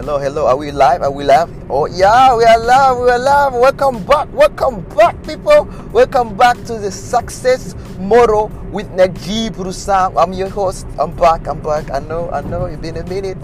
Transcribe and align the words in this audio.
Hello, 0.00 0.16
hello. 0.16 0.46
Are 0.46 0.56
we 0.56 0.72
live? 0.72 1.02
Are 1.02 1.10
we 1.10 1.24
live? 1.24 1.50
Oh 1.68 1.84
yeah, 1.84 2.34
we 2.34 2.42
are 2.44 2.58
live. 2.58 3.04
We 3.04 3.10
are 3.10 3.18
live. 3.18 3.52
Welcome 3.52 4.02
back. 4.06 4.32
Welcome 4.32 4.80
back, 4.96 5.22
people. 5.26 5.68
Welcome 5.92 6.38
back 6.38 6.56
to 6.64 6.78
the 6.78 6.90
Success 6.90 7.74
Motto 7.98 8.46
with 8.72 8.90
Najib 8.92 9.56
Rusam. 9.56 10.16
I'm 10.16 10.32
your 10.32 10.48
host. 10.48 10.86
I'm 10.98 11.14
back. 11.14 11.46
I'm 11.46 11.60
back. 11.60 11.90
I 11.90 11.98
know. 11.98 12.30
I 12.30 12.40
know. 12.40 12.64
It's 12.64 12.80
been 12.80 12.96
a 12.96 13.04
minute. 13.04 13.36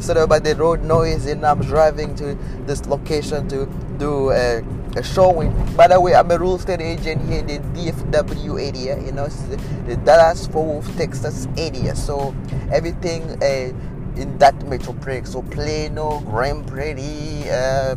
Sorry 0.00 0.22
about 0.22 0.44
the 0.44 0.56
road 0.56 0.82
noise, 0.82 1.26
and 1.26 1.44
I'm 1.44 1.60
driving 1.60 2.14
to 2.14 2.36
this 2.64 2.86
location 2.86 3.46
to 3.50 3.66
do 3.98 4.30
a, 4.30 4.64
a 4.96 5.02
showing. 5.02 5.52
By 5.76 5.88
the 5.88 6.00
way, 6.00 6.14
I'm 6.14 6.30
a 6.30 6.38
real 6.38 6.56
estate 6.56 6.80
agent 6.80 7.20
here 7.28 7.40
in 7.40 7.46
the 7.48 7.58
DFW 7.92 8.56
area. 8.56 8.98
You 8.98 9.12
know, 9.12 9.26
the, 9.26 9.56
the 9.86 9.96
Dallas 9.96 10.46
Fort 10.46 10.86
Worth, 10.86 10.96
Texas 10.96 11.46
area. 11.58 11.94
So 11.94 12.34
everything. 12.72 13.24
Uh, 13.42 13.74
in 14.18 14.36
that 14.38 14.54
metroplex. 14.60 15.28
So 15.28 15.42
Plano, 15.42 16.20
Grand 16.20 16.66
Prairie, 16.66 17.48
uh, 17.50 17.94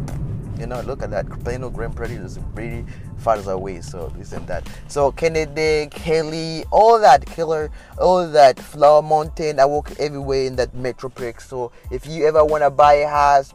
you 0.60 0.68
know, 0.68 0.80
look 0.82 1.02
at 1.02 1.10
that. 1.10 1.28
Plano, 1.44 1.70
Grand 1.70 1.96
Prairie 1.96 2.16
is 2.16 2.40
pretty 2.54 2.86
far 3.18 3.38
away. 3.50 3.82
So 3.82 4.14
this 4.16 4.32
and 4.32 4.46
that. 4.48 4.68
So 4.88 5.12
Kennedy, 5.12 5.88
Kelly, 5.90 6.64
all 6.72 7.00
that 7.00 7.26
Keller, 7.26 7.72
all 7.98 8.28
that 8.30 8.60
Flower 8.60 9.02
Mound. 9.02 9.32
I 9.60 9.66
walk 9.66 9.92
everywhere 10.00 10.46
in 10.46 10.56
that 10.58 10.74
metroplex. 10.76 11.42
So 11.42 11.72
if 11.90 12.06
you 12.06 12.28
ever 12.28 12.46
wanna 12.46 12.70
buy 12.70 12.94
a 12.94 13.08
house, 13.08 13.54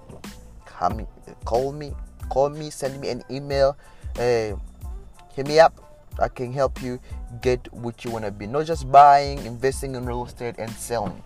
come, 0.65 1.07
call 1.45 1.73
me, 1.73 1.93
call 2.29 2.51
me, 2.51 2.71
send 2.71 3.01
me 3.01 3.10
an 3.10 3.23
email, 3.30 3.77
uh, 4.19 4.57
hit 5.33 5.46
me 5.46 5.60
up. 5.60 5.83
I 6.19 6.29
can 6.29 6.52
help 6.52 6.83
you 6.83 6.98
get 7.43 7.73
what 7.73 8.05
you 8.05 8.10
wanna 8.10 8.30
be. 8.30 8.46
Not 8.46 8.66
just 8.66 8.91
buying, 8.91 9.45
investing 9.45 9.95
in 9.95 10.07
real 10.07 10.24
estate, 10.24 10.57
and 10.59 10.71
selling 10.73 11.23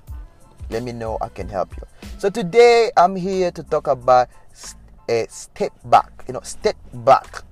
let 0.71 0.83
me 0.83 0.93
know 0.93 1.19
I 1.21 1.29
can 1.29 1.49
help 1.49 1.77
you. 1.77 1.83
So 2.19 2.31
today 2.31 2.91
I'm 2.97 3.17
here 3.17 3.51
to 3.51 3.63
talk 3.63 3.87
about 3.87 4.29
a 5.09 5.27
step 5.29 5.73
back. 5.85 6.25
You 6.29 6.35
know, 6.35 6.41
step 6.43 6.77
back, 6.95 7.43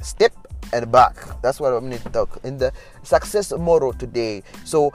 step 0.00 0.32
and 0.72 0.90
back. 0.90 1.16
That's 1.42 1.60
what 1.60 1.72
I'm 1.72 1.90
going 1.90 2.00
to 2.00 2.10
talk 2.10 2.38
in 2.44 2.58
the 2.58 2.72
success 3.02 3.52
model 3.52 3.92
today. 3.92 4.42
So 4.64 4.92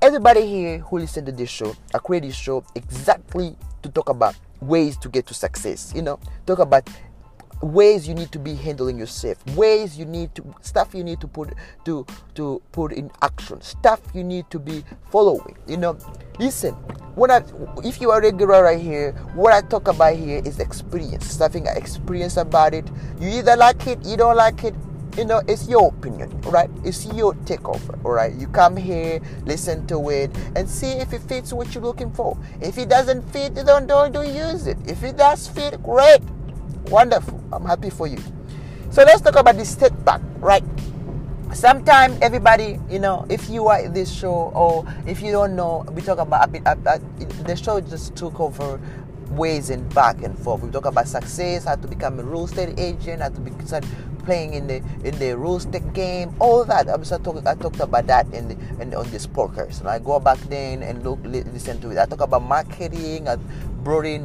everybody 0.00 0.46
here 0.46 0.78
who 0.78 0.98
listen 0.98 1.24
to 1.26 1.32
this 1.32 1.50
show, 1.50 1.76
I 1.94 1.98
create 1.98 2.22
this 2.22 2.34
show 2.34 2.64
exactly 2.74 3.56
to 3.82 3.88
talk 3.90 4.08
about 4.08 4.34
ways 4.60 4.96
to 4.98 5.08
get 5.08 5.26
to 5.26 5.34
success. 5.34 5.92
You 5.94 6.02
know, 6.02 6.18
talk 6.46 6.58
about 6.58 6.88
ways 7.62 8.06
you 8.06 8.14
need 8.14 8.30
to 8.30 8.38
be 8.38 8.54
handling 8.54 8.98
yourself 8.98 9.44
ways 9.56 9.98
you 9.98 10.04
need 10.04 10.34
to 10.34 10.44
stuff 10.60 10.94
you 10.94 11.02
need 11.02 11.20
to 11.20 11.26
put 11.26 11.52
to 11.84 12.06
to 12.34 12.62
put 12.72 12.92
in 12.92 13.10
action 13.22 13.60
stuff 13.60 14.00
you 14.14 14.22
need 14.22 14.48
to 14.50 14.58
be 14.58 14.84
following 15.10 15.56
you 15.66 15.76
know 15.76 15.96
listen 16.38 16.76
when 17.18 17.32
I, 17.32 17.42
if 17.82 18.00
you 18.00 18.12
are 18.12 18.20
regular 18.20 18.62
right 18.62 18.80
here, 18.80 19.10
what 19.34 19.52
I 19.52 19.60
talk 19.60 19.88
about 19.88 20.14
here 20.14 20.40
is 20.44 20.60
experience, 20.60 21.40
I 21.40 21.46
experience 21.74 22.36
about 22.36 22.74
it. 22.74 22.88
You 23.20 23.28
either 23.40 23.56
like 23.56 23.88
it, 23.88 24.04
you 24.04 24.16
don't 24.16 24.36
like 24.36 24.62
it. 24.62 24.72
You 25.16 25.24
know, 25.24 25.42
it's 25.48 25.68
your 25.68 25.88
opinion, 25.88 26.30
right? 26.42 26.70
It's 26.84 27.06
your 27.06 27.34
takeover, 27.42 27.98
all 28.04 28.12
right? 28.12 28.32
You 28.32 28.46
come 28.46 28.76
here, 28.76 29.20
listen 29.46 29.84
to 29.88 30.10
it, 30.10 30.30
and 30.54 30.70
see 30.70 30.92
if 30.92 31.12
it 31.12 31.22
fits 31.22 31.52
what 31.52 31.74
you're 31.74 31.82
looking 31.82 32.12
for. 32.12 32.38
If 32.60 32.78
it 32.78 32.88
doesn't 32.88 33.28
fit, 33.32 33.56
don't 33.56 33.88
don't, 33.88 34.12
don't 34.12 34.32
use 34.32 34.68
it. 34.68 34.78
If 34.86 35.02
it 35.02 35.16
does 35.16 35.48
fit, 35.48 35.82
great, 35.82 36.20
wonderful. 36.90 37.42
I'm 37.52 37.64
happy 37.64 37.90
for 37.90 38.06
you. 38.06 38.18
So 38.90 39.02
let's 39.04 39.20
talk 39.20 39.36
about 39.36 39.56
this 39.56 39.70
step 39.70 39.92
back, 40.04 40.20
right? 40.38 40.64
sometimes 41.54 42.18
everybody 42.20 42.78
you 42.90 42.98
know 42.98 43.24
if 43.30 43.48
you 43.48 43.68
are 43.68 43.80
in 43.80 43.92
this 43.94 44.12
show 44.12 44.52
or 44.54 44.86
if 45.06 45.22
you 45.22 45.32
don't 45.32 45.56
know 45.56 45.84
we 45.92 46.02
talk 46.02 46.18
about 46.18 46.44
a 46.44 46.48
bit 46.48 46.62
about, 46.66 47.00
the 47.46 47.56
show 47.56 47.80
just 47.80 48.14
took 48.16 48.38
over 48.38 48.80
ways 49.30 49.70
and 49.70 49.82
back 49.94 50.22
and 50.22 50.38
forth 50.38 50.62
we 50.62 50.70
talk 50.70 50.84
about 50.84 51.08
success 51.08 51.64
how 51.64 51.74
to 51.74 51.88
become 51.88 52.18
a 52.18 52.22
real 52.22 52.44
estate 52.44 52.78
agent 52.78 53.22
how 53.22 53.28
to 53.28 53.40
be 53.40 53.50
start 53.64 53.84
playing 54.24 54.54
in 54.54 54.66
the 54.66 54.76
in 55.04 55.18
the 55.18 55.36
real 55.36 55.56
estate 55.56 55.92
game 55.94 56.34
all 56.38 56.64
that 56.64 56.88
I, 56.88 56.96
was, 56.96 57.12
I, 57.12 57.18
talk, 57.18 57.44
I 57.46 57.54
talked 57.54 57.80
about 57.80 58.06
that 58.08 58.26
in, 58.34 58.48
the, 58.48 58.56
in 58.82 58.94
on 58.94 59.10
this 59.10 59.26
podcast 59.26 59.80
and 59.80 59.88
I 59.88 59.98
go 59.98 60.20
back 60.20 60.38
then 60.48 60.82
and 60.82 61.02
look 61.02 61.18
listen 61.24 61.80
to 61.80 61.90
it 61.90 61.98
I 61.98 62.04
talk 62.04 62.20
about 62.20 62.42
marketing 62.42 63.26
I 63.26 63.36
brought 63.36 64.06
in 64.06 64.24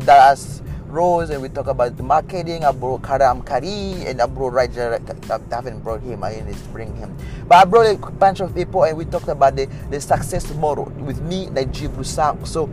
Rose 0.93 1.31
and 1.31 1.41
we 1.41 1.49
talk 1.49 1.65
about 1.67 1.97
the 1.97 2.03
marketing. 2.03 2.63
I 2.63 2.71
brought 2.71 3.03
Karam 3.03 3.41
Kari 3.41 4.05
and 4.05 4.21
I 4.21 4.27
brought 4.27 4.53
Raja. 4.53 5.01
I 5.01 5.55
haven't 5.55 5.79
brought 5.79 6.01
him. 6.01 6.23
I 6.23 6.35
to 6.35 6.53
bring 6.71 6.95
him. 6.95 7.17
But 7.47 7.55
I 7.55 7.65
brought 7.65 7.87
a 7.87 8.11
bunch 8.11 8.39
of 8.41 8.53
people 8.53 8.83
and 8.83 8.95
we 8.95 9.05
talked 9.05 9.27
about 9.27 9.55
the, 9.55 9.65
the 9.89 9.99
success 9.99 10.53
model 10.53 10.85
with 11.01 11.19
me, 11.21 11.47
Najib 11.47 11.91
Rusam. 11.93 12.45
So 12.45 12.69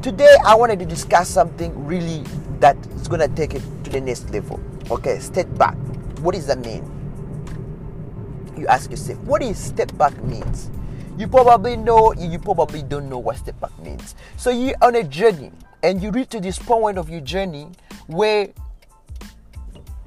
today 0.00 0.34
I 0.46 0.54
wanted 0.54 0.78
to 0.78 0.86
discuss 0.86 1.28
something 1.28 1.86
really 1.86 2.24
that 2.60 2.76
is 2.96 3.06
going 3.06 3.20
to 3.20 3.28
take 3.28 3.54
it 3.54 3.62
to 3.84 3.90
the 3.90 4.00
next 4.00 4.30
level. 4.30 4.58
Okay, 4.90 5.18
step 5.18 5.46
back. 5.58 5.76
What 6.20 6.34
does 6.34 6.46
that 6.46 6.58
mean? 6.64 6.88
You 8.56 8.66
ask 8.66 8.90
yourself, 8.90 9.18
what 9.20 9.42
does 9.42 9.58
step 9.58 9.94
back 9.98 10.16
means? 10.24 10.70
You 11.18 11.28
probably 11.28 11.76
know, 11.76 12.14
you 12.14 12.38
probably 12.38 12.82
don't 12.82 13.10
know 13.10 13.18
what 13.18 13.36
step 13.36 13.60
back 13.60 13.78
means. 13.80 14.14
So 14.38 14.48
you're 14.50 14.76
on 14.80 14.96
a 14.96 15.04
journey 15.04 15.52
and 15.82 16.02
you 16.02 16.10
reach 16.10 16.28
to 16.30 16.40
this 16.40 16.58
point 16.58 16.98
of 16.98 17.10
your 17.10 17.20
journey 17.20 17.68
where 18.06 18.48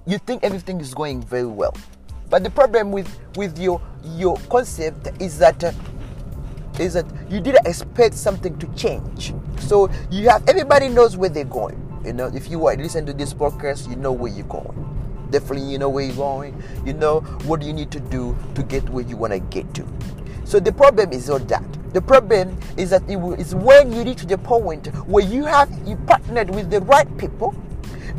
you 0.05 0.17
think 0.19 0.43
everything 0.43 0.79
is 0.79 0.93
going 0.93 1.21
very 1.21 1.45
well. 1.45 1.75
But 2.29 2.43
the 2.43 2.49
problem 2.49 2.91
with 2.91 3.09
with 3.35 3.59
your 3.59 3.81
your 4.03 4.37
concept 4.49 5.09
is 5.21 5.37
that 5.39 5.63
uh, 5.63 5.71
is 6.79 6.93
that 6.93 7.05
you 7.29 7.39
didn't 7.39 7.65
expect 7.67 8.15
something 8.15 8.57
to 8.59 8.67
change. 8.75 9.33
So 9.59 9.89
you 10.09 10.29
have 10.29 10.47
everybody 10.47 10.89
knows 10.89 11.17
where 11.17 11.29
they're 11.29 11.43
going. 11.43 11.81
You 12.05 12.13
know 12.13 12.27
if 12.33 12.49
you 12.49 12.65
are 12.67 12.75
listen 12.75 13.05
to 13.05 13.13
this 13.13 13.33
podcast 13.33 13.89
you 13.89 13.95
know 13.95 14.11
where 14.11 14.31
you're 14.31 14.47
going. 14.47 14.91
Definitely 15.31 15.71
you 15.71 15.77
know 15.77 15.89
where 15.89 16.05
you're 16.05 16.15
going. 16.15 16.61
You 16.85 16.93
know 16.93 17.21
what 17.45 17.61
you 17.61 17.73
need 17.73 17.91
to 17.91 17.99
do 17.99 18.35
to 18.55 18.63
get 18.63 18.87
where 18.89 19.03
you 19.03 19.17
want 19.17 19.33
to 19.33 19.39
get 19.39 19.71
to. 19.75 19.87
So 20.45 20.59
the 20.59 20.71
problem 20.71 21.11
is 21.11 21.29
not 21.29 21.47
that 21.47 21.65
the 21.95 22.01
problem 22.01 22.59
is 22.75 22.89
that 22.89 23.03
it 23.09 23.17
is 23.39 23.55
when 23.55 23.93
you 23.93 24.03
reach 24.03 24.23
the 24.23 24.37
point 24.37 24.87
where 25.07 25.23
you 25.23 25.45
have 25.45 25.71
you 25.87 25.95
partnered 26.05 26.53
with 26.53 26.69
the 26.69 26.81
right 26.81 27.07
people, 27.17 27.55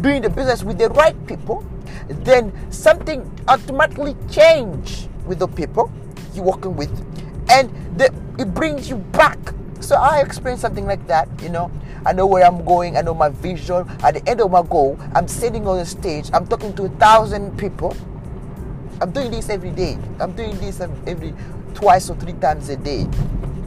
doing 0.00 0.22
the 0.22 0.30
business 0.30 0.64
with 0.64 0.78
the 0.78 0.88
right 0.88 1.14
people, 1.26 1.62
then 2.08 2.54
something 2.72 3.20
automatically 3.48 4.16
change 4.30 5.08
with 5.26 5.40
the 5.40 5.46
people 5.46 5.92
you're 6.32 6.44
working 6.44 6.74
with, 6.74 6.90
and 7.50 7.70
the, 7.98 8.06
it 8.38 8.54
brings 8.54 8.88
you 8.88 8.96
back. 8.96 9.38
So 9.80 9.96
I 9.96 10.22
experienced 10.22 10.62
something 10.62 10.86
like 10.86 11.06
that, 11.08 11.28
you 11.42 11.50
know. 11.50 11.70
I 12.06 12.14
know 12.14 12.24
where 12.24 12.46
I'm 12.46 12.64
going. 12.64 12.96
I 12.96 13.02
know 13.02 13.12
my 13.12 13.28
vision. 13.28 13.86
At 14.02 14.14
the 14.14 14.26
end 14.26 14.40
of 14.40 14.50
my 14.50 14.62
goal, 14.62 14.98
I'm 15.14 15.28
sitting 15.28 15.66
on 15.66 15.76
the 15.76 15.84
stage. 15.84 16.30
I'm 16.32 16.46
talking 16.46 16.74
to 16.76 16.84
a 16.84 16.88
thousand 16.88 17.58
people. 17.58 17.94
I'm 19.02 19.10
doing 19.10 19.30
this 19.30 19.50
every 19.50 19.72
day. 19.72 19.98
I'm 20.18 20.32
doing 20.32 20.56
this 20.60 20.80
every 20.80 21.34
twice 21.74 22.08
or 22.08 22.16
three 22.16 22.32
times 22.32 22.70
a 22.70 22.76
day. 22.76 23.06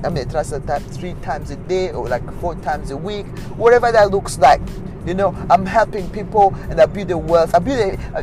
I 0.03 0.09
mean, 0.09 0.29
translate 0.29 0.65
that 0.67 0.81
three 0.81 1.13
times 1.21 1.51
a 1.51 1.55
day 1.55 1.91
or 1.91 2.07
like 2.07 2.23
four 2.39 2.55
times 2.55 2.91
a 2.91 2.97
week, 2.97 3.25
whatever 3.57 3.91
that 3.91 4.11
looks 4.11 4.37
like. 4.37 4.61
You 5.05 5.13
know, 5.13 5.35
I'm 5.49 5.65
helping 5.65 6.09
people 6.11 6.53
and 6.69 6.79
I 6.79 6.85
build 6.85 7.07
the 7.07 7.17
wealth. 7.17 7.55
I 7.55 7.59
build 7.59 7.79
a, 7.79 8.17
uh, 8.17 8.21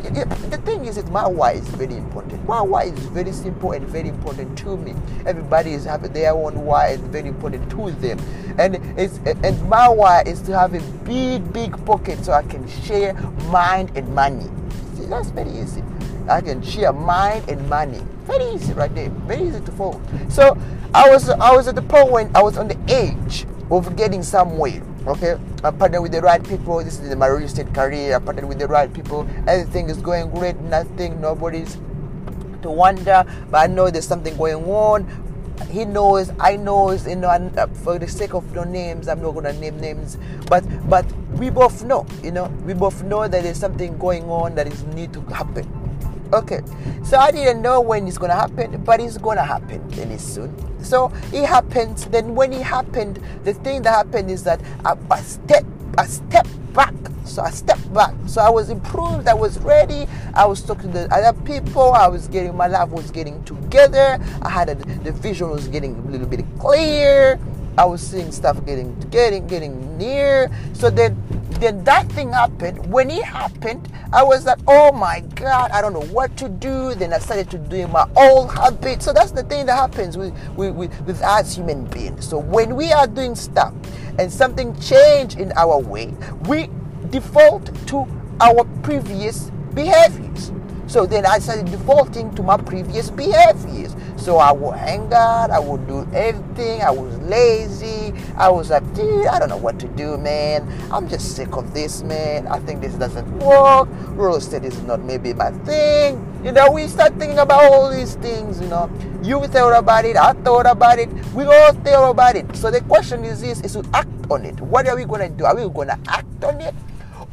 the 0.50 0.58
thing 0.58 0.84
is 0.84 0.96
that 0.96 1.10
my 1.10 1.26
why 1.26 1.52
is 1.52 1.66
very 1.68 1.96
important. 1.96 2.46
My 2.46 2.60
why 2.60 2.84
is 2.84 2.98
very 3.06 3.32
simple 3.32 3.72
and 3.72 3.86
very 3.88 4.08
important 4.08 4.56
to 4.58 4.76
me. 4.76 4.94
Everybody 5.24 5.72
is 5.72 5.84
having 5.84 6.12
their 6.12 6.32
own 6.32 6.64
why 6.64 6.90
is 6.90 7.00
very 7.00 7.28
important 7.28 7.68
to 7.70 7.90
them. 7.92 8.20
And 8.58 8.76
it's 8.98 9.18
and 9.42 9.68
my 9.68 9.88
why 9.88 10.22
is 10.26 10.42
to 10.42 10.56
have 10.56 10.74
a 10.74 10.80
big, 11.04 11.50
big 11.52 11.84
pocket 11.86 12.24
so 12.24 12.32
I 12.32 12.42
can 12.42 12.68
share 12.68 13.14
mind 13.50 13.96
and 13.96 14.14
money. 14.14 14.48
See, 14.94 15.06
that's 15.06 15.30
very 15.30 15.50
easy. 15.50 15.82
I 16.28 16.40
can 16.40 16.62
share 16.62 16.92
mind 16.92 17.48
and 17.48 17.68
money. 17.68 18.02
Very 18.26 18.44
easy 18.54 18.72
right 18.72 18.92
there. 18.94 19.08
Very 19.08 19.48
easy 19.48 19.60
to 19.60 19.72
follow. 19.72 20.02
So 20.28 20.58
I 20.92 21.08
was 21.08 21.28
I 21.28 21.54
was 21.54 21.68
at 21.68 21.74
the 21.74 21.82
point 21.82 22.10
when 22.10 22.36
I 22.36 22.42
was 22.42 22.58
on 22.58 22.68
the 22.68 22.78
edge 22.88 23.46
of 23.70 23.96
getting 23.96 24.22
somewhere. 24.22 24.82
Okay, 25.06 25.38
I 25.62 25.70
partnered 25.70 26.02
with 26.02 26.12
the 26.12 26.20
right 26.20 26.42
people. 26.42 26.82
This 26.82 26.98
is 26.98 27.14
my 27.14 27.28
real 27.28 27.46
estate 27.46 27.72
career. 27.72 28.16
I 28.16 28.18
partnered 28.18 28.48
with 28.48 28.58
the 28.58 28.66
right 28.66 28.92
people. 28.92 29.28
Everything 29.46 29.88
is 29.88 29.98
going 29.98 30.30
great. 30.30 30.58
Nothing, 30.58 31.20
nobody's 31.20 31.78
to 32.62 32.70
wonder. 32.70 33.24
But 33.50 33.58
I 33.58 33.66
know 33.72 33.90
there's 33.90 34.06
something 34.06 34.36
going 34.36 34.64
on. 34.64 35.06
He 35.70 35.84
knows, 35.84 36.32
I 36.40 36.56
know, 36.56 36.92
you 36.92 37.16
know. 37.16 37.30
And 37.30 37.56
uh, 37.56 37.68
for 37.68 37.98
the 37.98 38.08
sake 38.08 38.34
of 38.34 38.52
no 38.52 38.64
names, 38.64 39.08
I'm 39.08 39.22
not 39.22 39.32
gonna 39.32 39.52
name 39.52 39.78
names. 39.80 40.18
But 40.48 40.64
but 40.90 41.06
we 41.38 41.50
both 41.50 41.84
know, 41.84 42.06
you 42.22 42.32
know, 42.32 42.46
we 42.64 42.74
both 42.74 43.02
know 43.04 43.28
that 43.28 43.42
there's 43.42 43.58
something 43.58 43.96
going 43.98 44.24
on 44.24 44.54
that 44.56 44.66
is 44.66 44.82
need 44.84 45.12
to 45.14 45.20
happen. 45.22 45.64
Okay, 46.32 46.60
so 47.04 47.18
I 47.18 47.30
didn't 47.30 47.62
know 47.62 47.80
when 47.80 48.08
it's 48.08 48.18
gonna 48.18 48.34
happen, 48.34 48.82
but 48.84 49.00
it's 49.00 49.16
gonna 49.18 49.44
happen 49.44 49.82
any 49.98 50.18
soon. 50.18 50.54
So 50.82 51.12
it 51.32 51.46
happened. 51.46 51.98
Then 52.10 52.34
when 52.34 52.52
it 52.52 52.62
happened, 52.62 53.20
the 53.44 53.54
thing 53.54 53.82
that 53.82 53.90
happened 53.90 54.30
is 54.30 54.42
that 54.44 54.60
I, 54.84 54.96
I 55.10 55.20
step, 55.20 55.64
I 55.96 56.06
step 56.06 56.46
back. 56.74 56.94
So 57.24 57.42
I 57.42 57.50
stepped 57.50 57.92
back. 57.92 58.14
So 58.26 58.40
I 58.40 58.50
was 58.50 58.70
improved. 58.70 59.26
I 59.28 59.34
was 59.34 59.58
ready. 59.58 60.06
I 60.34 60.46
was 60.46 60.62
talking 60.62 60.92
to 60.92 61.12
other 61.12 61.38
people. 61.42 61.92
I 61.92 62.06
was 62.06 62.28
getting 62.28 62.56
my 62.56 62.68
life 62.68 62.90
was 62.90 63.10
getting 63.10 63.42
together. 63.44 64.18
I 64.42 64.48
had 64.48 64.68
a, 64.68 64.74
the 64.74 65.12
vision 65.12 65.50
was 65.50 65.68
getting 65.68 65.96
a 65.96 66.10
little 66.10 66.26
bit 66.26 66.44
clear. 66.58 67.38
I 67.78 67.84
was 67.84 68.00
seeing 68.00 68.32
stuff 68.32 68.64
getting 68.64 68.98
getting 69.10 69.46
getting 69.46 69.98
near. 69.98 70.50
So 70.72 70.88
then 70.88 71.20
then 71.60 71.84
that 71.84 72.10
thing 72.12 72.32
happened. 72.32 72.90
When 72.90 73.10
it 73.10 73.24
happened, 73.24 73.88
I 74.12 74.22
was 74.22 74.44
like, 74.46 74.58
oh 74.66 74.92
my 74.92 75.20
God, 75.34 75.70
I 75.70 75.80
don't 75.80 75.92
know 75.92 76.06
what 76.12 76.36
to 76.38 76.48
do. 76.48 76.94
Then 76.94 77.12
I 77.12 77.18
started 77.18 77.50
to 77.50 77.58
do 77.58 77.86
my 77.88 78.08
old 78.16 78.52
habit. 78.52 79.02
So 79.02 79.12
that's 79.12 79.30
the 79.32 79.42
thing 79.42 79.66
that 79.66 79.76
happens 79.76 80.16
with, 80.16 80.34
with, 80.56 80.74
with, 80.74 81.00
with 81.06 81.22
us 81.22 81.56
human 81.56 81.84
beings. 81.86 82.28
So 82.28 82.38
when 82.38 82.76
we 82.76 82.92
are 82.92 83.06
doing 83.06 83.34
stuff 83.34 83.74
and 84.18 84.32
something 84.32 84.78
change 84.80 85.36
in 85.36 85.52
our 85.56 85.78
way, 85.78 86.14
we 86.48 86.68
default 87.10 87.74
to 87.88 88.06
our 88.40 88.64
previous 88.82 89.50
behaviors. 89.74 90.52
So 90.86 91.04
then 91.04 91.26
I 91.26 91.38
started 91.40 91.66
defaulting 91.66 92.34
to 92.36 92.42
my 92.42 92.56
previous 92.56 93.10
behaviors. 93.10 93.96
So 94.26 94.38
I 94.38 94.50
would 94.50 94.74
hang 94.74 95.14
out, 95.14 95.52
I 95.52 95.60
would 95.60 95.86
do 95.86 96.04
everything, 96.12 96.82
I 96.82 96.90
was 96.90 97.16
lazy, 97.18 98.12
I 98.36 98.48
was 98.48 98.70
like, 98.70 98.82
dude, 98.92 99.28
I 99.28 99.38
don't 99.38 99.48
know 99.48 99.56
what 99.56 99.78
to 99.78 99.86
do, 99.86 100.18
man. 100.18 100.66
I'm 100.90 101.08
just 101.08 101.36
sick 101.36 101.54
of 101.54 101.72
this, 101.72 102.02
man. 102.02 102.48
I 102.48 102.58
think 102.58 102.80
this 102.80 102.94
doesn't 102.94 103.38
work. 103.38 103.88
Real 104.18 104.34
estate 104.34 104.64
is 104.64 104.82
not 104.82 104.98
maybe 105.02 105.32
my 105.32 105.52
thing. 105.62 106.18
You 106.42 106.50
know, 106.50 106.72
we 106.72 106.88
start 106.88 107.14
thinking 107.20 107.38
about 107.38 107.70
all 107.70 107.88
these 107.88 108.16
things, 108.16 108.60
you 108.60 108.66
know. 108.66 108.90
You 109.22 109.46
thought 109.46 109.78
about 109.78 110.04
it, 110.04 110.16
I 110.16 110.32
thought 110.32 110.66
about 110.66 110.98
it, 110.98 111.08
we 111.32 111.44
all 111.44 111.72
thought 111.72 112.10
about 112.10 112.34
it. 112.34 112.56
So 112.56 112.72
the 112.72 112.80
question 112.80 113.24
is 113.24 113.40
this 113.40 113.60
is 113.60 113.74
to 113.74 113.84
act 113.94 114.10
on 114.28 114.44
it. 114.44 114.60
What 114.60 114.88
are 114.88 114.96
we 114.96 115.04
gonna 115.04 115.28
do? 115.28 115.44
Are 115.44 115.54
we 115.54 115.72
gonna 115.72 116.00
act 116.08 116.42
on 116.42 116.60
it? 116.60 116.74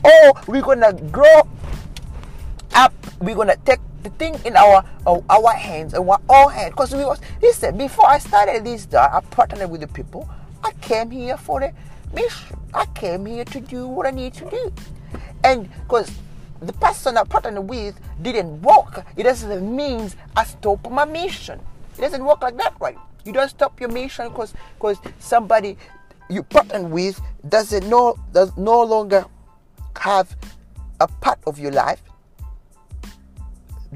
Or 0.03 0.33
we're 0.45 0.61
gonna 0.61 0.93
grow 1.09 1.41
up, 2.75 2.93
we're 3.19 3.33
gonna 3.33 3.57
take 3.65 3.79
the 4.03 4.09
thing 4.11 4.35
in 4.45 4.55
our 4.55 4.83
our, 5.07 5.23
our 5.29 5.53
hands 5.53 5.93
and 5.93 6.07
our 6.07 6.19
all 6.29 6.49
hands. 6.49 6.71
Because 6.71 6.93
we 6.93 7.03
was 7.03 7.19
listen, 7.41 7.77
before 7.77 8.07
I 8.07 8.19
started 8.19 8.63
this 8.63 8.85
job 8.85 9.11
I 9.13 9.19
partnered 9.21 9.69
with 9.69 9.81
the 9.81 9.87
people. 9.87 10.29
I 10.63 10.71
came 10.79 11.11
here 11.11 11.37
for 11.37 11.59
the 11.59 11.73
mission. 12.13 12.57
I 12.73 12.85
came 12.87 13.25
here 13.25 13.43
to 13.45 13.59
do 13.59 13.87
what 13.87 14.07
I 14.07 14.11
need 14.11 14.33
to 14.35 14.49
do. 14.49 14.73
And 15.43 15.69
because 15.81 16.09
the 16.61 16.73
person 16.73 17.17
I 17.17 17.23
partnered 17.23 17.67
with 17.67 17.99
didn't 18.21 18.61
work, 18.61 19.05
it 19.17 19.23
doesn't 19.23 19.75
mean 19.75 20.09
I 20.35 20.45
stop 20.45 20.89
my 20.89 21.05
mission. 21.05 21.59
It 21.97 22.01
doesn't 22.01 22.23
work 22.23 22.41
like 22.41 22.57
that, 22.57 22.75
right? 22.79 22.97
You 23.25 23.33
don't 23.33 23.49
stop 23.49 23.79
your 23.79 23.89
mission 23.89 24.29
because 24.29 24.53
because 24.77 24.97
somebody 25.19 25.77
you 26.29 26.43
partner 26.43 26.81
with 26.83 27.21
doesn't 27.47 27.87
no 27.89 28.15
does 28.31 28.55
no 28.57 28.83
longer 28.83 29.25
have 29.99 30.35
a 30.99 31.07
part 31.07 31.39
of 31.45 31.59
your 31.59 31.71
life 31.71 32.01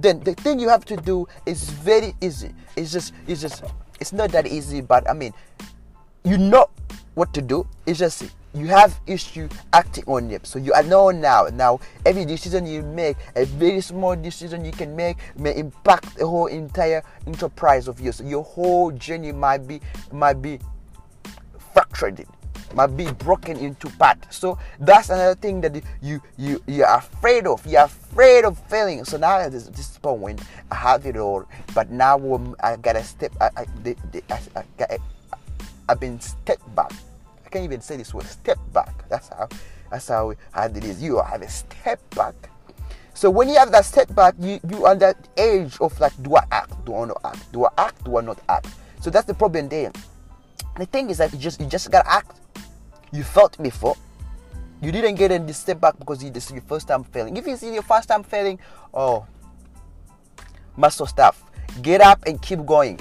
then 0.02 0.20
the 0.22 0.34
thing 0.34 0.60
you 0.60 0.70
have 0.70 0.86
to 0.86 0.98
do 0.98 1.28
is 1.46 1.70
very 1.70 2.14
easy. 2.22 2.54
It's 2.76 2.92
just 2.92 3.14
it's 3.28 3.42
just 3.42 3.64
it's 4.00 4.14
not 4.14 4.32
that 4.32 4.46
easy 4.46 4.82
but 4.82 5.10
i 5.10 5.14
mean 5.14 5.34
you 6.24 6.38
know 6.38 6.70
what 7.16 7.34
to 7.34 7.42
do. 7.42 7.66
It's 7.86 8.00
just 8.00 8.30
you 8.54 8.68
have 8.68 9.00
issue 9.08 9.50
acting 9.74 10.04
on 10.08 10.30
it. 10.30 10.46
So 10.46 10.60
you 10.60 10.74
are 10.74 10.84
know 10.84 11.10
now 11.10 11.48
now 11.52 11.80
every 12.06 12.26
decision 12.26 12.66
you 12.66 12.84
make 12.84 13.18
a 13.36 13.46
very 13.46 13.82
small 13.82 14.16
decision 14.16 14.64
you 14.64 14.72
can 14.72 14.96
make 14.96 15.18
may 15.38 15.56
impact 15.58 16.18
the 16.18 16.28
whole 16.28 16.48
entire 16.48 17.04
enterprise 17.26 17.88
of 17.88 18.00
yours. 18.00 18.22
Your 18.22 18.44
whole 18.44 18.92
journey 18.92 19.32
might 19.32 19.68
be 19.68 19.82
might 20.12 20.42
be 20.42 20.60
fractured 21.74 22.26
might 22.74 22.96
be 22.98 23.12
broken 23.12 23.58
into 23.58 23.90
part. 23.98 24.18
So 24.34 24.58
that's 24.80 25.10
another 25.10 25.36
thing 25.36 25.62
that 25.62 25.82
you 26.02 26.22
you 26.38 26.62
you're 26.68 26.88
afraid 26.88 27.48
of. 27.48 27.66
You're 27.66 27.84
afraid 27.86 28.46
of 28.46 28.58
failing. 28.68 29.06
So 29.06 29.18
now 29.18 29.40
at 29.40 29.52
this, 29.52 29.68
this 29.68 29.98
point, 29.98 30.42
I 30.72 30.76
have 30.76 31.06
it 31.06 31.18
all, 31.18 31.46
but 31.74 31.90
now 31.90 32.18
um, 32.34 32.56
I 32.62 32.76
gotta 32.78 33.04
step. 33.04 33.32
I, 33.42 33.50
I, 33.58 33.66
I, 34.30 34.98
I've 35.90 36.00
been 36.00 36.20
step 36.20 36.60
back. 36.76 36.92
I 37.46 37.50
can't 37.50 37.64
even 37.64 37.82
say 37.82 37.98
this 37.98 38.14
word. 38.14 38.26
Step 38.26 38.60
back. 38.74 39.08
That's 39.10 39.30
how. 39.30 39.48
That's 39.90 40.08
how 40.08 40.34
hard 40.52 40.76
it 40.76 40.84
is. 40.84 41.02
You 41.02 41.22
have 41.22 41.42
a 41.42 41.50
step 41.50 42.00
back. 42.16 42.36
So 43.14 43.30
when 43.30 43.48
you 43.50 43.56
have 43.56 43.72
that 43.72 43.86
step 43.86 44.14
back, 44.14 44.36
you 44.40 44.60
you 44.70 44.86
are 44.86 44.96
that 44.96 45.18
age 45.38 45.78
of 45.82 45.98
like, 46.00 46.14
do 46.22 46.36
I 46.36 46.44
act? 46.52 46.86
Do 46.86 46.96
I 46.96 47.06
not 47.06 47.22
act? 47.24 47.52
Do 47.52 47.66
I 47.66 47.70
act? 47.78 48.04
Do 48.04 48.18
I 48.18 48.22
not 48.22 48.38
act? 48.50 48.68
So 49.02 49.10
that's 49.10 49.26
the 49.26 49.34
problem 49.34 49.70
there. 49.70 49.92
The 50.78 50.86
thing 50.86 51.10
is 51.10 51.18
that 51.18 51.34
you 51.34 51.40
just 51.40 51.60
you 51.60 51.66
just 51.66 51.90
gotta 51.90 52.10
act 52.10 52.38
you 53.12 53.24
felt 53.24 53.62
before. 53.62 53.96
You 54.82 54.92
didn't 54.92 55.16
get 55.16 55.32
any 55.32 55.54
step 55.54 55.82
back 55.82 55.98
because 55.98 56.20
this 56.20 56.48
is 56.48 56.52
your 56.52 56.62
first 56.62 56.88
time 56.88 57.04
failing. 57.04 57.36
If 57.36 57.48
it's 57.48 57.64
your 57.64 57.82
first 57.82 58.08
time 58.08 58.24
failing, 58.24 58.60
oh, 58.94 59.26
muscle 60.76 61.08
stuff. 61.08 61.44
Get 61.82 62.02
up 62.02 62.26
and 62.26 62.42
keep 62.42 62.66
going. 62.66 63.00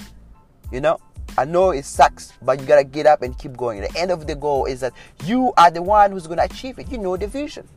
You 0.73 0.81
know, 0.81 0.99
I 1.38 1.44
know 1.44 1.70
it 1.70 1.85
sucks, 1.85 2.32
but 2.43 2.61
you 2.61 2.67
gotta 2.67 2.85
get 2.85 3.06
up 3.06 3.23
and 3.23 3.37
keep 3.38 3.56
going. 3.56 3.81
The 3.82 3.94
end 3.97 4.11
of 4.11 4.26
the 4.26 4.35
goal 4.35 4.64
is 4.64 4.81
that 4.81 4.93
you 5.25 5.53
are 5.56 5.70
the 5.70 5.82
one 5.82 6.12
who's 6.12 6.26
gonna 6.26 6.44
achieve 6.44 6.79
it. 6.79 6.91
You 6.91 6.99
know 6.99 7.17
the 7.17 7.26
vision. 7.26 7.69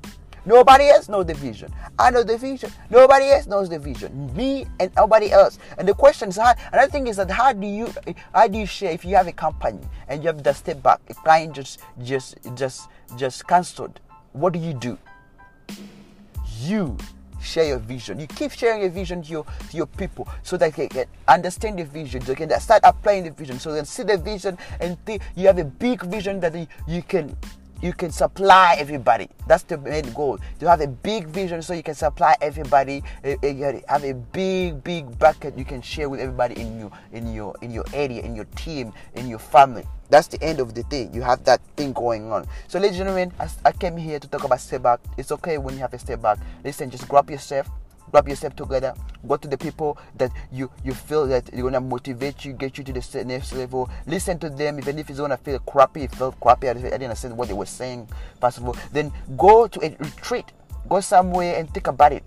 Nobody 0.45 0.85
else 0.85 1.09
knows 1.09 1.25
the 1.25 1.33
vision. 1.33 1.73
I 1.97 2.11
know 2.11 2.23
the 2.23 2.37
vision. 2.37 2.71
Nobody 2.89 3.25
else 3.25 3.47
knows 3.47 3.69
the 3.69 3.79
vision. 3.79 4.33
Me 4.35 4.65
and 4.79 4.91
nobody 4.95 5.31
else. 5.31 5.59
And 5.77 5.87
the 5.87 5.93
question 5.93 6.29
is 6.29 6.37
how 6.37 6.53
another 6.71 6.91
thing 6.91 7.07
is 7.07 7.17
that 7.17 7.29
how 7.29 7.53
do 7.53 7.67
you 7.67 7.93
how 8.33 8.47
do 8.47 8.57
you 8.57 8.65
share 8.65 8.91
if 8.91 9.03
you 9.05 9.15
have 9.15 9.27
a 9.27 9.33
company 9.33 9.79
and 10.07 10.23
you 10.23 10.27
have 10.27 10.41
to 10.41 10.53
step 10.53 10.81
back, 10.81 11.01
a 11.09 11.13
client 11.13 11.53
just 11.53 11.79
just 12.01 12.37
just 12.55 12.89
just 13.17 13.47
cancelled. 13.47 13.99
What 14.33 14.53
do 14.53 14.59
you 14.59 14.73
do? 14.73 14.97
You 16.61 16.97
share 17.41 17.65
your 17.65 17.79
vision. 17.79 18.19
You 18.19 18.27
keep 18.27 18.51
sharing 18.51 18.81
your 18.81 18.89
vision 18.89 19.21
to 19.23 19.29
your 19.29 19.45
to 19.69 19.77
your 19.77 19.87
people 19.87 20.27
so 20.43 20.57
that 20.57 20.75
they 20.75 20.87
can 20.87 21.05
understand 21.27 21.79
the 21.79 21.85
vision. 21.85 22.21
They 22.23 22.35
can 22.35 22.49
start 22.59 22.81
applying 22.83 23.23
the 23.23 23.31
vision. 23.31 23.59
So 23.59 23.71
they 23.71 23.79
can 23.79 23.85
see 23.85 24.03
the 24.03 24.17
vision 24.17 24.57
and 24.79 25.03
think 25.05 25.21
you 25.35 25.47
have 25.47 25.57
a 25.57 25.65
big 25.65 26.03
vision 26.03 26.39
that 26.41 26.55
you 26.87 27.01
can 27.03 27.35
you 27.81 27.93
can 27.93 28.11
supply 28.11 28.75
everybody. 28.77 29.29
That's 29.47 29.63
the 29.63 29.77
main 29.77 30.11
goal. 30.13 30.39
To 30.59 30.69
have 30.69 30.81
a 30.81 30.87
big 30.87 31.27
vision 31.27 31.61
so 31.61 31.73
you 31.73 31.83
can 31.83 31.95
supply 31.95 32.35
everybody. 32.41 33.03
Eh, 33.23 33.35
eh, 33.41 33.81
have 33.87 34.03
a 34.03 34.13
big, 34.13 34.83
big 34.83 35.17
bucket 35.17 35.57
you 35.57 35.65
can 35.65 35.81
share 35.81 36.09
with 36.09 36.19
everybody 36.19 36.59
in 36.59 36.79
your 36.79 36.91
in 37.11 37.33
your 37.33 37.55
in 37.61 37.71
your 37.71 37.85
area, 37.93 38.21
in 38.21 38.35
your 38.35 38.45
team, 38.55 38.93
in 39.15 39.27
your 39.27 39.39
family. 39.39 39.83
That's 40.09 40.27
the 40.27 40.41
end 40.41 40.59
of 40.59 40.73
the 40.73 40.83
thing. 40.83 41.13
You 41.13 41.21
have 41.21 41.43
that 41.45 41.61
thing 41.77 41.93
going 41.93 42.31
on. 42.31 42.47
So, 42.67 42.79
ladies 42.79 42.99
and 42.99 43.07
gentlemen, 43.07 43.31
I 43.63 43.71
came 43.71 43.95
here 43.95 44.19
to 44.19 44.27
talk 44.27 44.43
about 44.43 44.59
step 44.59 44.81
back. 44.81 44.99
It's 45.17 45.31
okay 45.33 45.57
when 45.57 45.75
you 45.75 45.81
have 45.81 45.93
a 45.93 45.99
step 45.99 46.21
back. 46.21 46.39
Listen, 46.63 46.89
just 46.89 47.07
grab 47.07 47.29
yourself, 47.29 47.69
grab 48.11 48.27
yourself 48.27 48.55
together 48.55 48.93
go 49.27 49.37
to 49.37 49.47
the 49.47 49.57
people 49.57 49.97
that 50.17 50.31
you 50.51 50.69
you 50.83 50.93
feel 50.93 51.27
that 51.27 51.49
you're 51.53 51.69
gonna 51.69 51.81
motivate 51.81 52.45
you 52.45 52.53
get 52.53 52.77
you 52.77 52.83
to 52.83 52.93
the 52.93 53.23
next 53.25 53.53
level 53.53 53.89
listen 54.07 54.37
to 54.39 54.49
them 54.49 54.77
even 54.79 54.97
if 54.99 55.09
it's 55.09 55.19
gonna 55.19 55.37
feel 55.37 55.59
crappy 55.59 56.03
it 56.03 56.11
felt 56.11 56.39
crappy 56.39 56.69
i 56.69 56.73
didn't 56.73 57.03
understand 57.03 57.37
what 57.37 57.47
they 57.47 57.53
were 57.53 57.65
saying 57.65 58.07
first 58.39 58.57
of 58.57 58.65
all 58.67 58.75
then 58.91 59.11
go 59.37 59.67
to 59.67 59.79
a 59.85 59.95
retreat 59.99 60.45
go 60.87 60.99
somewhere 60.99 61.57
and 61.57 61.69
think 61.73 61.87
about 61.87 62.11
it 62.11 62.23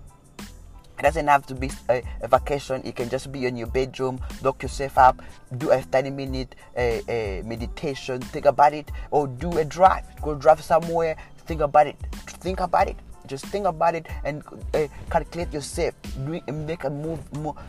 it 0.99 1.01
doesn't 1.01 1.27
have 1.27 1.45
to 1.47 1.55
be 1.55 1.71
a, 1.89 2.03
a, 2.21 2.27
vacation. 2.27 2.81
It 2.85 2.95
can 2.95 3.09
just 3.09 3.31
be 3.31 3.45
in 3.45 3.57
your 3.57 3.67
bedroom. 3.67 4.21
Lock 4.43 4.61
yourself 4.61 4.97
up. 4.97 5.21
Do 5.57 5.71
a 5.71 5.81
30 5.81 6.11
minute 6.11 6.55
uh, 6.77 6.79
uh, 6.79 7.41
meditation. 7.43 8.21
Think 8.21 8.45
about 8.45 8.73
it. 8.73 8.91
Or 9.09 9.27
do 9.27 9.57
a 9.57 9.65
drive. 9.65 10.05
Go 10.21 10.35
drive 10.35 10.61
somewhere. 10.63 11.17
Think 11.45 11.61
about 11.61 11.87
it. 11.87 11.97
Think 12.39 12.59
about 12.59 12.87
it. 12.87 12.97
Just 13.27 13.45
think 13.47 13.65
about 13.65 13.95
it 13.95 14.07
and 14.23 14.43
uh, 14.73 14.87
calculate 15.09 15.53
yourself. 15.53 15.93
Make 16.17 16.83
a 16.83 16.89
move, 16.89 17.19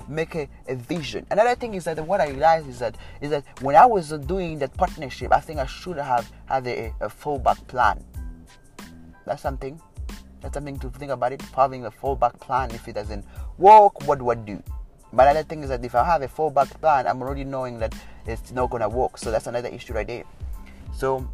make 0.08 0.34
a, 0.34 0.48
a, 0.68 0.74
vision. 0.74 1.26
Another 1.30 1.54
thing 1.54 1.74
is 1.74 1.84
that 1.84 2.04
what 2.04 2.20
I 2.20 2.28
realized 2.28 2.68
is 2.68 2.78
that 2.80 2.96
is 3.20 3.30
that 3.30 3.44
when 3.62 3.76
I 3.76 3.86
was 3.86 4.10
doing 4.10 4.58
that 4.58 4.76
partnership, 4.76 5.32
I 5.32 5.40
think 5.40 5.60
I 5.60 5.66
should 5.66 5.96
have 5.96 6.30
had 6.46 6.66
a, 6.66 6.92
a 7.00 7.08
fallback 7.08 7.66
plan. 7.66 8.02
That's 9.24 9.42
something. 9.42 9.80
That's 10.40 10.54
something 10.54 10.78
to 10.80 10.90
think 10.90 11.12
about 11.12 11.32
it. 11.32 11.42
Having 11.56 11.86
a 11.86 11.90
fallback 11.90 12.38
plan. 12.40 12.70
If 12.72 12.88
it 12.88 12.94
doesn't 12.94 13.24
work, 13.56 14.06
what 14.06 14.18
do 14.18 14.30
I 14.30 14.34
do? 14.34 14.62
But 15.12 15.28
another 15.28 15.44
thing 15.44 15.62
is 15.62 15.68
that 15.68 15.84
if 15.84 15.94
I 15.94 16.04
have 16.04 16.22
a 16.22 16.28
fallback 16.28 16.68
plan, 16.80 17.06
I'm 17.06 17.22
already 17.22 17.44
knowing 17.44 17.78
that 17.78 17.94
it's 18.26 18.50
not 18.50 18.70
gonna 18.70 18.88
work. 18.88 19.16
So 19.16 19.30
that's 19.30 19.46
another 19.46 19.68
issue 19.68 19.92
right 19.94 20.06
there. 20.06 20.24
So 20.92 21.28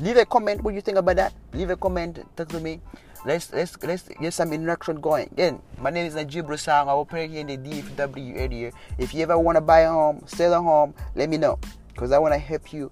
leave 0.00 0.16
a 0.16 0.24
comment 0.24 0.62
what 0.62 0.74
you 0.74 0.80
think 0.80 0.98
about 0.98 1.16
that. 1.16 1.32
Leave 1.52 1.70
a 1.70 1.76
comment, 1.76 2.24
talk 2.36 2.48
to 2.48 2.60
me 2.60 2.80
let's 3.24 3.52
let's 3.52 3.76
let's 3.82 4.08
get 4.08 4.32
some 4.32 4.52
interaction 4.52 5.00
going. 5.00 5.28
Again, 5.32 5.60
my 5.80 5.90
name 5.90 6.06
is 6.06 6.14
Najib 6.14 6.46
Rusam. 6.46 6.86
I 6.88 6.92
operate 6.92 7.30
here 7.30 7.40
in 7.40 7.46
the 7.46 7.56
DFW 7.56 8.36
area. 8.36 8.72
If 8.98 9.14
you 9.14 9.22
ever 9.22 9.38
want 9.38 9.56
to 9.56 9.60
buy 9.60 9.80
a 9.80 9.90
home, 9.90 10.22
sell 10.26 10.54
a 10.54 10.62
home, 10.62 10.94
let 11.14 11.28
me 11.28 11.36
know 11.36 11.58
because 11.88 12.12
I 12.12 12.18
want 12.18 12.34
to 12.34 12.38
help 12.38 12.72
you 12.72 12.90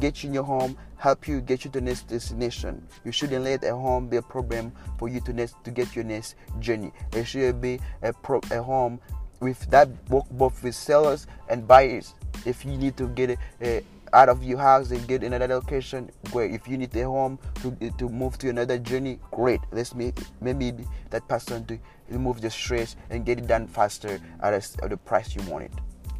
get 0.00 0.22
you 0.22 0.28
in 0.28 0.34
your 0.34 0.44
home, 0.44 0.76
help 0.96 1.28
you 1.28 1.40
get 1.40 1.64
you 1.64 1.70
to 1.72 1.80
next 1.80 2.08
destination. 2.08 2.86
You 3.04 3.12
shouldn't 3.12 3.44
let 3.44 3.64
a 3.64 3.74
home 3.74 4.08
be 4.08 4.16
a 4.16 4.22
problem 4.22 4.72
for 4.98 5.08
you 5.08 5.20
to 5.20 5.32
next 5.32 5.62
to 5.64 5.70
get 5.70 5.94
your 5.94 6.04
next 6.04 6.34
journey. 6.58 6.92
It 7.12 7.24
should 7.24 7.60
be 7.60 7.80
a 8.02 8.12
pro, 8.12 8.40
a 8.50 8.62
home 8.62 9.00
with 9.40 9.70
that 9.70 9.88
both 10.06 10.62
with 10.62 10.74
sellers 10.74 11.26
and 11.48 11.66
buyers. 11.66 12.14
If 12.44 12.64
you 12.64 12.76
need 12.76 12.96
to 12.96 13.08
get 13.08 13.30
a, 13.30 13.36
a 13.62 13.84
out 14.12 14.28
of 14.28 14.42
your 14.44 14.58
house 14.58 14.90
and 14.90 15.06
get 15.06 15.22
in 15.22 15.32
another 15.32 15.54
location 15.54 16.10
where 16.32 16.46
if 16.46 16.66
you 16.68 16.76
need 16.78 16.94
a 16.96 17.04
home 17.04 17.38
to, 17.62 17.76
eh, 17.80 17.90
to 17.98 18.08
move 18.08 18.38
to 18.38 18.48
another 18.48 18.78
journey 18.78 19.18
great 19.30 19.60
let's 19.72 19.94
make 19.94 20.16
maybe 20.40 20.72
that 21.10 21.26
person 21.28 21.64
to 21.66 21.78
remove 22.08 22.40
the 22.40 22.50
stress 22.50 22.96
and 23.10 23.24
get 23.24 23.38
it 23.38 23.46
done 23.46 23.66
faster 23.66 24.20
at, 24.40 24.52
a, 24.52 24.84
at 24.84 24.90
the 24.90 24.96
price 24.96 25.34
you 25.34 25.42
want 25.50 25.64
it 25.64 25.72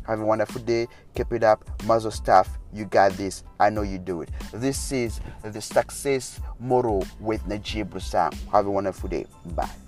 Have 0.06 0.20
a 0.20 0.24
wonderful 0.24 0.62
day. 0.62 0.86
Keep 1.16 1.32
it 1.32 1.42
up. 1.42 1.64
Muzzle 1.84 2.12
staff, 2.12 2.58
you 2.72 2.84
got 2.84 3.12
this. 3.12 3.42
I 3.58 3.70
know 3.70 3.82
you 3.82 3.98
do 3.98 4.22
it. 4.22 4.30
This 4.52 4.92
is 4.92 5.20
the 5.42 5.60
success 5.60 6.40
motto 6.60 7.02
with 7.18 7.44
Najib 7.46 7.92
Rusam. 7.92 8.32
Have 8.52 8.66
a 8.66 8.70
wonderful 8.70 9.08
day. 9.08 9.26
Bye. 9.46 9.85